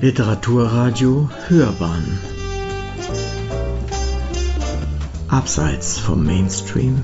[0.00, 2.20] Literaturradio Hörbahn.
[5.26, 7.02] Abseits vom Mainstream.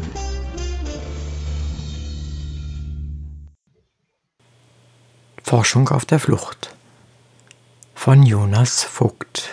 [5.42, 6.72] Forschung auf der Flucht.
[7.96, 9.51] Von Jonas Vogt.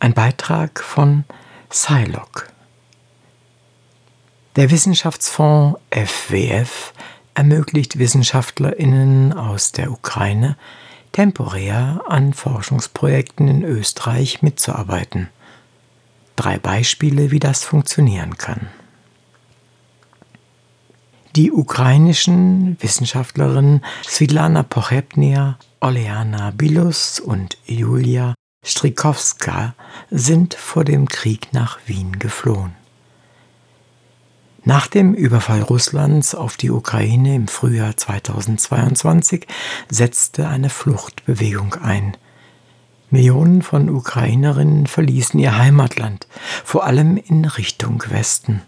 [0.00, 1.22] Ein Beitrag von
[1.70, 2.48] Psylocke.
[4.56, 6.92] Der Wissenschaftsfonds FWF
[7.34, 10.56] ermöglicht WissenschaftlerInnen aus der Ukraine
[11.14, 15.28] temporär an Forschungsprojekten in Österreich mitzuarbeiten.
[16.36, 18.66] Drei Beispiele, wie das funktionieren kann.
[21.36, 28.34] Die ukrainischen Wissenschaftlerinnen Svitlana Pochepnia, Oleana Bilus und Julia
[28.64, 29.74] Strikowska
[30.10, 32.83] sind vor dem Krieg nach Wien geflohen.
[34.66, 39.46] Nach dem Überfall Russlands auf die Ukraine im Frühjahr 2022
[39.90, 42.16] setzte eine Fluchtbewegung ein.
[43.10, 46.26] Millionen von Ukrainerinnen verließen ihr Heimatland,
[46.64, 48.62] vor allem in Richtung Westen.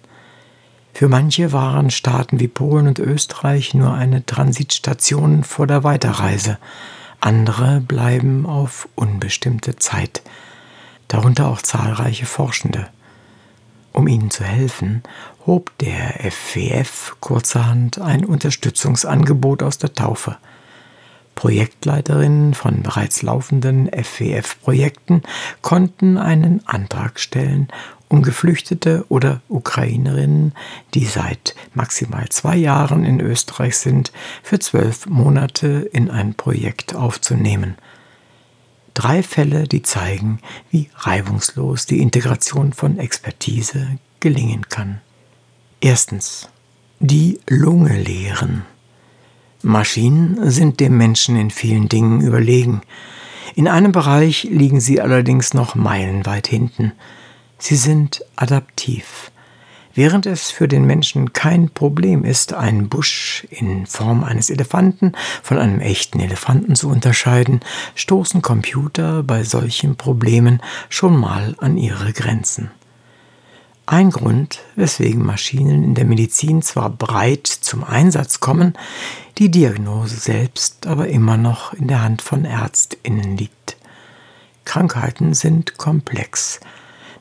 [0.92, 6.58] Für manche waren Staaten wie Polen und Österreich nur eine Transitstation vor der Weiterreise,
[7.20, 10.22] andere bleiben auf unbestimmte Zeit,
[11.08, 12.88] darunter auch zahlreiche Forschende.
[13.92, 15.02] Um ihnen zu helfen,
[15.46, 20.36] hob der FWF kurzerhand ein Unterstützungsangebot aus der Taufe.
[21.36, 25.22] Projektleiterinnen von bereits laufenden FWF-Projekten
[25.62, 27.68] konnten einen Antrag stellen,
[28.08, 30.54] um Geflüchtete oder Ukrainerinnen,
[30.94, 37.76] die seit maximal zwei Jahren in Österreich sind, für zwölf Monate in ein Projekt aufzunehmen.
[38.94, 40.38] Drei Fälle, die zeigen,
[40.70, 45.02] wie reibungslos die Integration von Expertise gelingen kann.
[45.88, 46.48] Erstens.
[46.98, 48.64] Die Lunge leeren.
[49.62, 52.80] Maschinen sind dem Menschen in vielen Dingen überlegen.
[53.54, 56.90] In einem Bereich liegen sie allerdings noch meilenweit hinten.
[57.58, 59.30] Sie sind adaptiv.
[59.94, 65.56] Während es für den Menschen kein Problem ist, einen Busch in Form eines Elefanten von
[65.56, 67.60] einem echten Elefanten zu unterscheiden,
[67.94, 72.72] stoßen Computer bei solchen Problemen schon mal an ihre Grenzen.
[73.88, 78.74] Ein Grund, weswegen Maschinen in der Medizin zwar breit zum Einsatz kommen,
[79.38, 83.76] die Diagnose selbst aber immer noch in der Hand von Ärztinnen liegt.
[84.64, 86.58] Krankheiten sind komplex,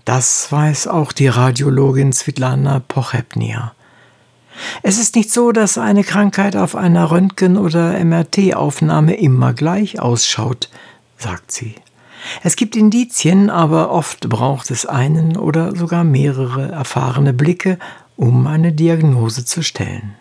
[0.05, 3.73] das weiß auch die Radiologin Svitlana Pochepnia.
[4.81, 10.69] Es ist nicht so, dass eine Krankheit auf einer Röntgen- oder MRT-Aufnahme immer gleich ausschaut,
[11.17, 11.75] sagt sie.
[12.43, 17.79] Es gibt Indizien, aber oft braucht es einen oder sogar mehrere erfahrene Blicke,
[18.15, 20.15] um eine Diagnose zu stellen.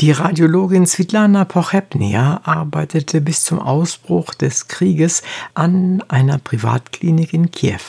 [0.00, 5.22] Die Radiologin Svitlana Pochepnia arbeitete bis zum Ausbruch des Krieges
[5.52, 7.80] an einer Privatklinik in Kiew.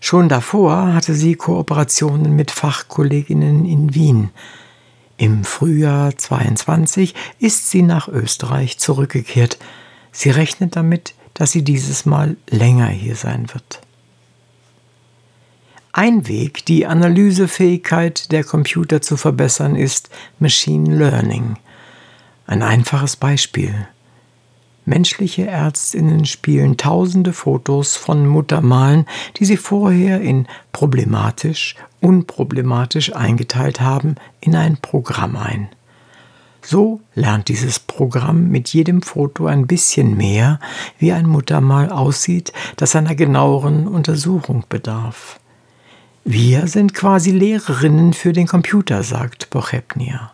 [0.00, 4.30] Schon davor hatte sie Kooperationen mit Fachkolleginnen in Wien.
[5.16, 9.58] Im Frühjahr 22 ist sie nach Österreich zurückgekehrt.
[10.10, 13.80] Sie rechnet damit, dass sie dieses Mal länger hier sein wird.
[15.94, 21.56] Ein Weg, die Analysefähigkeit der Computer zu verbessern, ist Machine Learning.
[22.46, 23.86] Ein einfaches Beispiel.
[24.84, 29.06] Menschliche Ärztinnen spielen tausende Fotos von Muttermalen,
[29.36, 35.68] die sie vorher in problematisch, unproblematisch eingeteilt haben, in ein Programm ein.
[36.64, 40.60] So lernt dieses Programm mit jedem Foto ein bisschen mehr,
[40.98, 45.40] wie ein Muttermal aussieht, das einer genaueren Untersuchung bedarf.
[46.24, 50.32] Wir sind quasi Lehrerinnen für den Computer, sagt Bochepnia.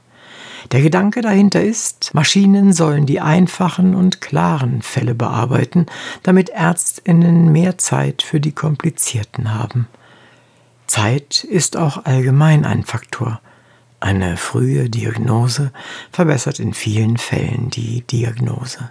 [0.70, 5.86] Der Gedanke dahinter ist, Maschinen sollen die einfachen und klaren Fälle bearbeiten,
[6.22, 9.88] damit Ärztinnen mehr Zeit für die komplizierten haben.
[10.86, 13.40] Zeit ist auch allgemein ein Faktor.
[14.00, 15.72] Eine frühe Diagnose
[16.12, 18.90] verbessert in vielen Fällen die Diagnose.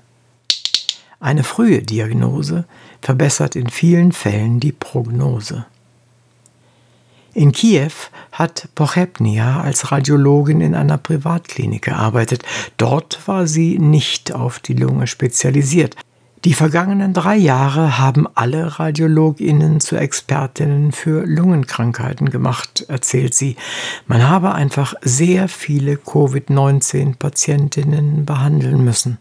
[1.19, 2.65] Eine frühe Diagnose
[3.01, 5.65] verbessert in vielen Fällen die Prognose.
[7.33, 7.91] In Kiew
[8.31, 12.43] hat Pochepnia als Radiologin in einer Privatklinik gearbeitet.
[12.77, 15.95] Dort war sie nicht auf die Lunge spezialisiert.
[16.45, 23.55] Die vergangenen drei Jahre haben alle Radiologinnen zu Expertinnen für Lungenkrankheiten gemacht, erzählt sie.
[24.05, 29.17] Man habe einfach sehr viele Covid-19-Patientinnen behandeln müssen.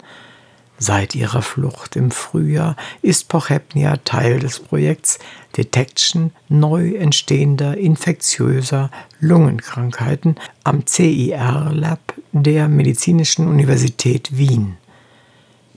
[0.78, 5.18] Seit ihrer Flucht im Frühjahr ist Pochepnia Teil des Projekts
[5.56, 8.90] Detection neu entstehender infektiöser
[9.20, 14.76] Lungenkrankheiten am CIR Lab der Medizinischen Universität Wien.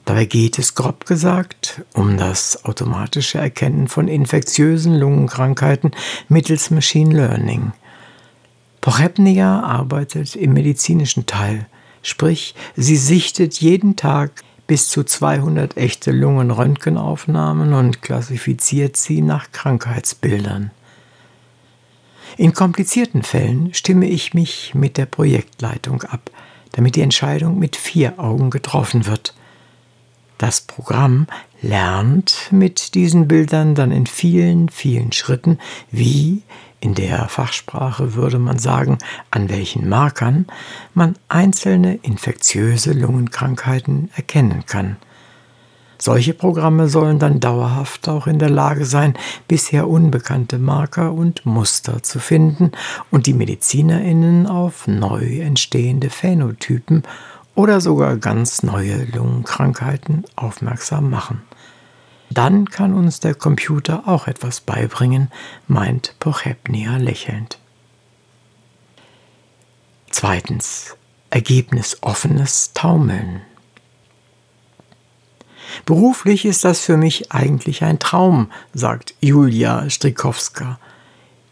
[0.09, 5.91] Dabei geht es grob gesagt um das automatische Erkennen von infektiösen Lungenkrankheiten
[6.27, 7.73] mittels Machine Learning.
[8.81, 11.67] Pochepnia arbeitet im medizinischen Teil,
[12.01, 20.71] sprich sie sichtet jeden Tag bis zu 200 echte Lungenröntgenaufnahmen und klassifiziert sie nach Krankheitsbildern.
[22.35, 26.31] In komplizierten Fällen stimme ich mich mit der Projektleitung ab,
[26.71, 29.35] damit die Entscheidung mit vier Augen getroffen wird.
[30.39, 31.27] Das Programm
[31.61, 35.59] lernt mit diesen Bildern dann in vielen, vielen Schritten,
[35.91, 36.43] wie
[36.79, 38.99] in der Fachsprache würde man sagen,
[39.31, 40.47] an welchen Markern
[40.93, 44.95] man einzelne infektiöse Lungenkrankheiten erkennen kann.
[46.01, 49.15] Solche Programme sollen dann dauerhaft auch in der Lage sein,
[49.49, 52.71] bisher unbekannte Marker und Muster zu finden
[53.11, 57.03] und die Medizinerinnen auf neu entstehende Phänotypen
[57.59, 61.41] oder sogar ganz neue Lungenkrankheiten aufmerksam machen.
[62.29, 65.29] Dann kann uns der Computer auch etwas beibringen,
[65.67, 67.59] meint Pochepnia lächelnd.
[70.09, 70.95] Zweitens.
[71.31, 73.41] Ergebnisoffenes Taumeln.
[75.85, 80.79] Beruflich ist das für mich eigentlich ein Traum, sagt Julia Strikowska.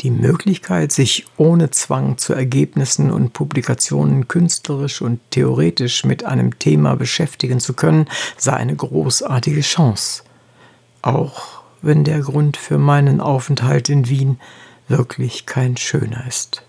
[0.02, 6.96] Die Möglichkeit, sich ohne Zwang zu Ergebnissen und Publikationen künstlerisch und theoretisch mit einem Thema
[6.96, 8.08] beschäftigen zu können,
[8.38, 10.22] sei eine großartige Chance.
[11.02, 14.40] Auch wenn der Grund für meinen Aufenthalt in Wien
[14.88, 16.64] wirklich kein schöner ist.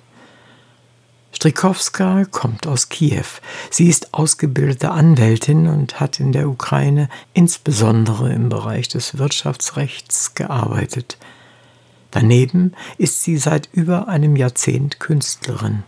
[1.32, 3.26] Strikowska kommt aus Kiew.
[3.70, 11.19] Sie ist ausgebildete Anwältin und hat in der Ukraine insbesondere im Bereich des Wirtschaftsrechts gearbeitet.
[12.10, 15.82] Daneben ist sie seit über einem Jahrzehnt Künstlerin.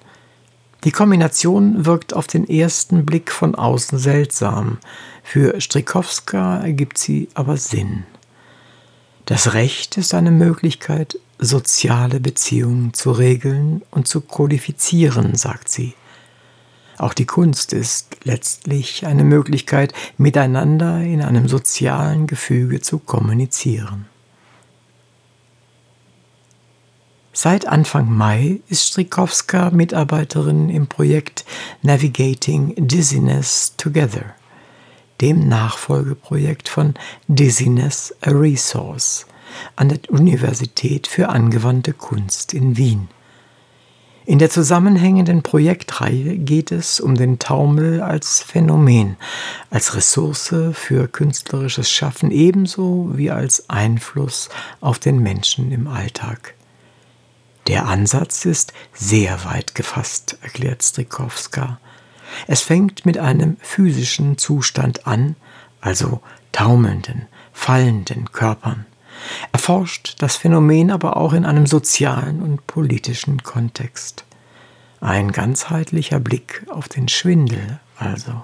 [0.85, 4.79] Die Kombination wirkt auf den ersten Blick von außen seltsam,
[5.23, 8.05] für Strikowska ergibt sie aber Sinn.
[9.27, 15.95] Das Recht ist eine Möglichkeit, soziale Beziehungen zu regeln und zu kodifizieren, sagt sie.
[16.99, 24.07] Auch die Kunst ist letztlich eine Möglichkeit, miteinander in einem sozialen Gefüge zu kommunizieren.
[27.33, 31.45] Seit Anfang Mai ist Strikowska Mitarbeiterin im Projekt
[31.83, 34.35] Navigating Dizziness Together
[35.21, 36.95] dem Nachfolgeprojekt von
[37.29, 39.27] Dizziness a Resource
[39.77, 43.09] an der Universität für angewandte Kunst in Wien.
[44.27, 49.17] In der zusammenhängenden Projektreihe geht es um den Taumel als Phänomen,
[49.71, 54.49] als Ressource für künstlerisches Schaffen ebenso wie als Einfluss
[54.81, 56.55] auf den Menschen im Alltag.
[57.81, 61.81] Der Ansatz ist sehr weit gefasst, erklärt Strikowska.
[62.47, 65.35] Es fängt mit einem physischen Zustand an,
[65.81, 66.21] also
[66.53, 68.85] taumelnden, fallenden Körpern,
[69.53, 74.27] erforscht das Phänomen aber auch in einem sozialen und politischen Kontext.
[75.01, 78.43] Ein ganzheitlicher Blick auf den Schwindel also.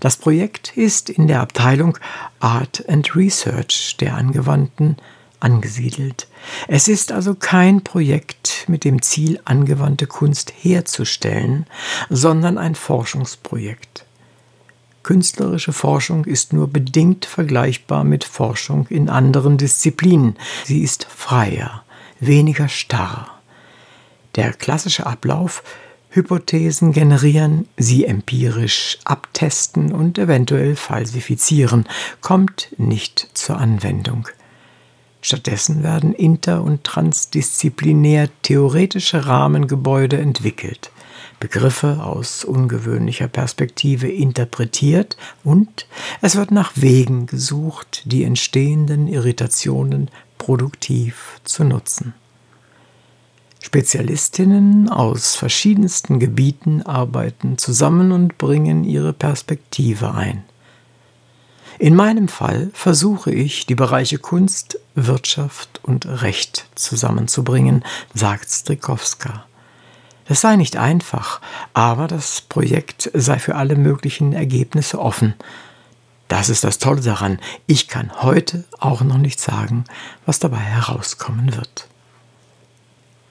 [0.00, 1.98] Das Projekt ist in der Abteilung
[2.40, 4.96] Art and Research der angewandten
[5.40, 6.28] angesiedelt.
[6.68, 11.66] Es ist also kein Projekt mit dem Ziel, angewandte Kunst herzustellen,
[12.08, 14.04] sondern ein Forschungsprojekt.
[15.02, 20.36] Künstlerische Forschung ist nur bedingt vergleichbar mit Forschung in anderen Disziplinen.
[20.64, 21.84] Sie ist freier,
[22.18, 23.40] weniger starr.
[24.34, 25.62] Der klassische Ablauf
[26.16, 31.84] Hypothesen generieren, sie empirisch abtesten und eventuell falsifizieren,
[32.22, 34.26] kommt nicht zur Anwendung.
[35.26, 40.92] Stattdessen werden inter- und transdisziplinär theoretische Rahmengebäude entwickelt,
[41.40, 45.88] Begriffe aus ungewöhnlicher Perspektive interpretiert und
[46.22, 52.14] es wird nach Wegen gesucht, die entstehenden Irritationen produktiv zu nutzen.
[53.58, 60.44] Spezialistinnen aus verschiedensten Gebieten arbeiten zusammen und bringen ihre Perspektive ein.
[61.78, 69.44] In meinem Fall versuche ich, die Bereiche Kunst, Wirtschaft und Recht zusammenzubringen, sagt Strikowska.
[70.26, 71.40] Das sei nicht einfach,
[71.74, 75.34] aber das Projekt sei für alle möglichen Ergebnisse offen.
[76.28, 77.38] Das ist das Tolle daran.
[77.66, 79.84] Ich kann heute auch noch nicht sagen,
[80.24, 81.86] was dabei herauskommen wird.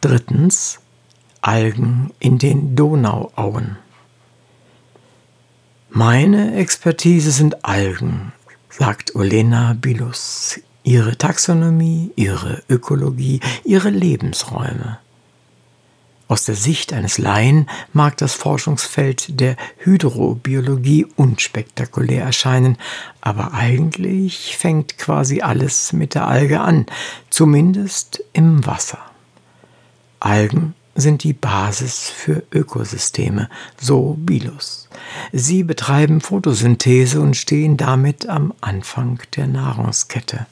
[0.02, 0.80] Drittens
[1.42, 3.78] Algen in den Donauauen.
[5.90, 8.34] Meine Expertise sind Algen,
[8.78, 10.60] sagt Olena Bilus.
[10.84, 15.00] Ihre Taxonomie, ihre Ökologie, ihre Lebensräume.
[16.28, 22.78] Aus der Sicht eines Laien mag das Forschungsfeld der Hydrobiologie unspektakulär erscheinen,
[23.22, 26.86] aber eigentlich fängt quasi alles mit der Alge an,
[27.30, 29.00] zumindest im Wasser.
[30.20, 33.50] Algen sind die Basis für Ökosysteme,
[33.80, 34.90] so Bilus.
[35.32, 40.48] Sie betreiben Photosynthese und stehen damit am Anfang der Nahrungskette.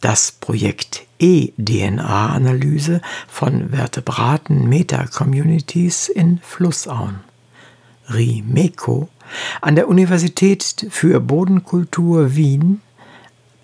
[0.00, 7.20] Das Projekt E-DNA-Analyse von Vertebraten Meta-Communities in Flussauen.
[8.08, 9.08] RIMECO
[9.60, 12.82] an der Universität für Bodenkultur Wien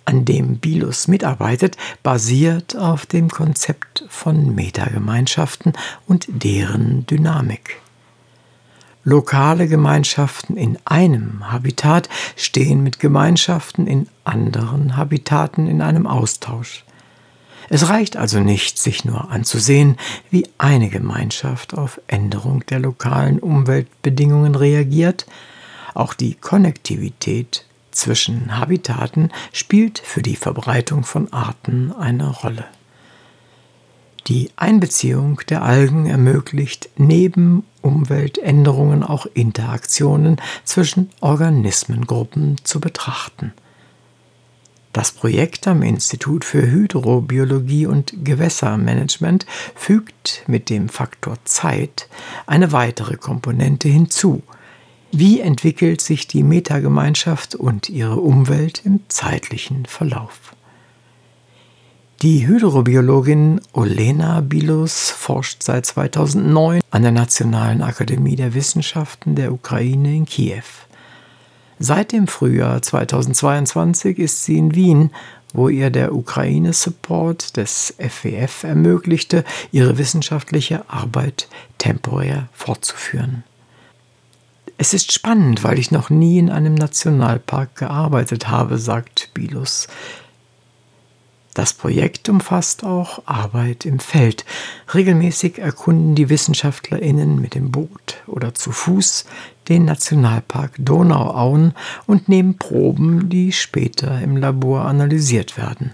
[0.05, 5.73] an dem Bilus mitarbeitet, basiert auf dem Konzept von Metagemeinschaften
[6.07, 7.81] und deren Dynamik.
[9.05, 16.85] Lokale Gemeinschaften in einem Habitat stehen mit Gemeinschaften in anderen Habitaten in einem Austausch.
[17.69, 19.97] Es reicht also nicht, sich nur anzusehen,
[20.31, 25.27] wie eine Gemeinschaft auf Änderung der lokalen Umweltbedingungen reagiert,
[25.95, 32.65] auch die Konnektivität zwischen Habitaten spielt für die Verbreitung von Arten eine Rolle.
[34.29, 43.53] Die Einbeziehung der Algen ermöglicht neben Umweltänderungen auch Interaktionen zwischen Organismengruppen zu betrachten.
[44.93, 52.09] Das Projekt am Institut für Hydrobiologie und Gewässermanagement fügt mit dem Faktor Zeit
[52.47, 54.43] eine weitere Komponente hinzu,
[55.15, 60.55] wie entwickelt sich die Metagemeinschaft und ihre Umwelt im zeitlichen Verlauf?
[62.23, 70.17] Die Hydrobiologin Olena Bilus forscht seit 2009 an der Nationalen Akademie der Wissenschaften der Ukraine
[70.17, 70.63] in Kiew.
[71.79, 75.11] Seit dem Frühjahr 2022 ist sie in Wien,
[75.53, 83.45] wo ihr der Ukraine-Support des FWF ermöglichte, ihre wissenschaftliche Arbeit temporär fortzuführen.
[84.79, 89.89] Es ist spannend, weil ich noch nie in einem Nationalpark gearbeitet habe, sagt Bilus.
[91.55, 94.47] Das Projekt umfasst auch Arbeit im Feld.
[94.95, 99.27] Regelmäßig erkunden die WissenschaftlerInnen mit dem Boot oder zu Fuß
[99.69, 101.75] den Nationalpark Donauauen
[102.07, 105.93] und nehmen Proben, die später im Labor analysiert werden.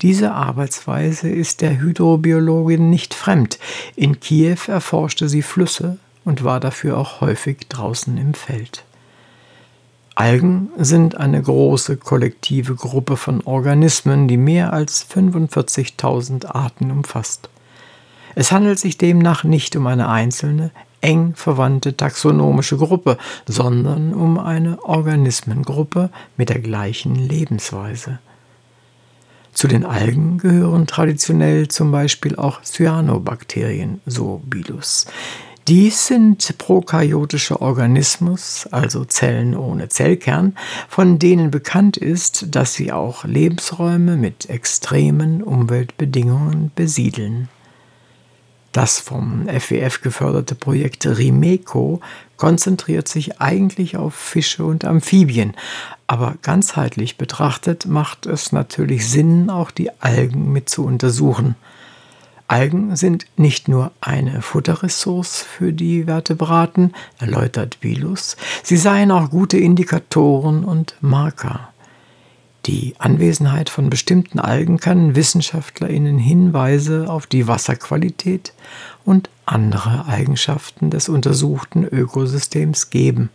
[0.00, 3.58] Diese Arbeitsweise ist der Hydrobiologin nicht fremd.
[3.96, 8.84] In Kiew erforschte sie Flüsse, und war dafür auch häufig draußen im Feld.
[10.14, 17.48] Algen sind eine große kollektive Gruppe von Organismen, die mehr als 45.000 Arten umfasst.
[18.36, 24.82] Es handelt sich demnach nicht um eine einzelne, eng verwandte taxonomische Gruppe, sondern um eine
[24.84, 28.18] Organismengruppe mit der gleichen Lebensweise.
[29.52, 35.06] Zu den Algen gehören traditionell zum Beispiel auch Cyanobakterien, so Bilus.
[35.66, 40.58] Dies sind prokaryotische Organismus, also Zellen ohne Zellkern,
[40.90, 47.48] von denen bekannt ist, dass sie auch Lebensräume mit extremen Umweltbedingungen besiedeln.
[48.72, 52.00] Das vom FWF geförderte Projekt Rimeco
[52.36, 55.54] konzentriert sich eigentlich auf Fische und Amphibien,
[56.06, 61.54] aber ganzheitlich betrachtet macht es natürlich Sinn, auch die Algen mit zu untersuchen–
[62.46, 69.56] Algen sind nicht nur eine Futterressource für die Vertebraten, erläutert Bilus, sie seien auch gute
[69.56, 71.70] Indikatoren und Marker.
[72.66, 78.54] Die Anwesenheit von bestimmten Algen kann WissenschaftlerInnen Hinweise auf die Wasserqualität
[79.04, 83.30] und andere Eigenschaften des untersuchten Ökosystems geben.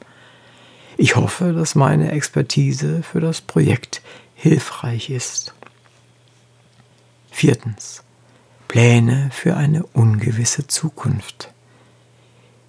[0.97, 4.01] Ich hoffe, dass meine Expertise für das Projekt
[4.35, 5.53] hilfreich ist.
[7.31, 8.03] Viertens.
[8.69, 11.51] Pläne für eine ungewisse Zukunft.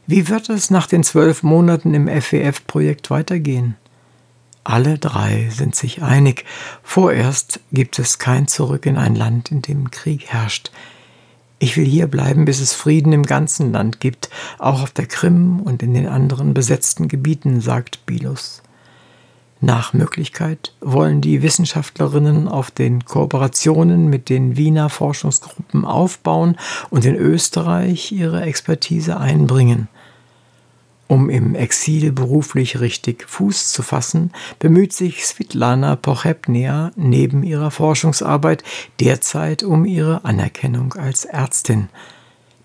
[0.07, 3.77] Wie wird es nach den zwölf Monaten im FWF-Projekt weitergehen?
[4.65, 6.47] Alle drei sind sich einig,
[6.83, 10.73] vorerst gibt es kein Zurück in ein Land, in dem Krieg herrscht.
[11.59, 15.61] Ich will hier bleiben, bis es Frieden im ganzen Land gibt, auch auf der Krim
[15.61, 18.63] und in den anderen besetzten Gebieten, sagt Bilus.
[19.63, 26.57] Nach Möglichkeit wollen die Wissenschaftlerinnen auf den Kooperationen mit den Wiener Forschungsgruppen aufbauen
[26.89, 29.89] und in Österreich ihre Expertise einbringen.
[31.09, 38.63] Um im Exil beruflich richtig Fuß zu fassen, bemüht sich Svitlana Pochepnia neben ihrer Forschungsarbeit
[38.99, 41.89] derzeit um ihre Anerkennung als Ärztin.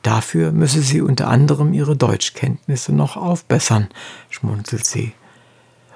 [0.02, 3.88] Dafür müsse sie unter anderem ihre Deutschkenntnisse noch aufbessern,
[4.30, 5.14] schmunzelt sie.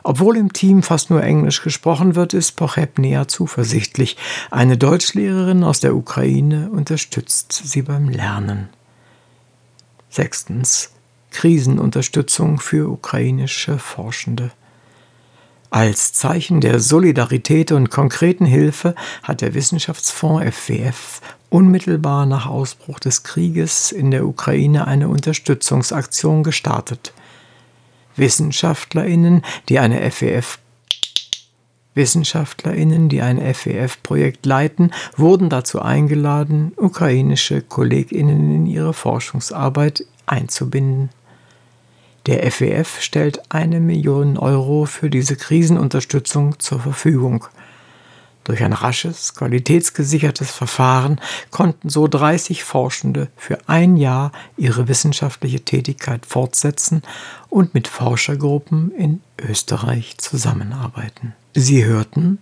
[0.03, 4.17] Obwohl im Team fast nur Englisch gesprochen wird, ist Pochepnia zuversichtlich.
[4.49, 8.69] Eine Deutschlehrerin aus der Ukraine unterstützt sie beim Lernen.
[10.09, 10.91] Sechstens.
[11.31, 14.51] Krisenunterstützung für ukrainische Forschende.
[15.69, 23.21] Als Zeichen der Solidarität und konkreten Hilfe hat der Wissenschaftsfonds FWF unmittelbar nach Ausbruch des
[23.21, 27.13] Krieges in der Ukraine eine Unterstützungsaktion gestartet.
[28.19, 30.59] Wissenschaftlerinnen, die eine FWF
[31.95, 41.09] Wissenschaftlerinnen, die ein FWF-Projekt leiten, wurden dazu eingeladen, ukrainische Kolleginnen in ihre Forschungsarbeit einzubinden.
[42.25, 47.45] Der FWF stellt eine Million Euro für diese Krisenunterstützung zur Verfügung.
[48.49, 56.25] Durch ein rasches, qualitätsgesichertes Verfahren konnten so 30 Forschende für ein Jahr ihre wissenschaftliche Tätigkeit
[56.25, 57.03] fortsetzen
[57.49, 61.35] und mit Forschergruppen in Österreich zusammenarbeiten.
[61.53, 62.39] Sie hörten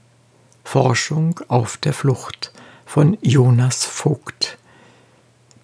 [0.63, 2.53] Forschung auf der Flucht
[2.85, 4.57] von Jonas Vogt.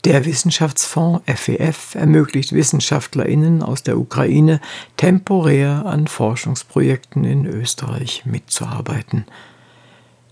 [0.04, 4.60] Der Wissenschaftsfonds FEF ermöglicht Wissenschaftlerinnen aus der Ukraine
[4.98, 9.26] temporär an Forschungsprojekten in Österreich mitzuarbeiten.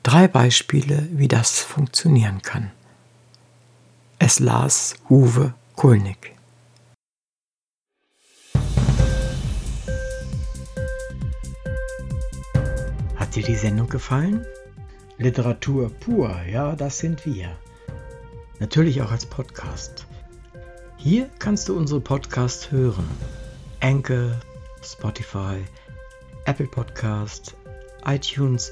[0.04, 2.72] Drei Beispiele, wie das funktionieren kann.
[4.18, 6.36] Es las Uwe Kulnig.
[13.16, 14.44] Hat dir die Sendung gefallen?
[15.20, 17.56] Literatur pur, ja, das sind wir
[18.60, 20.08] natürlich auch als Podcast.
[20.98, 23.08] Hier kannst du unsere Podcasts hören.
[23.82, 24.32] Anchor,
[24.84, 25.64] Spotify,
[26.46, 27.56] Apple Podcast,
[28.06, 28.72] iTunes,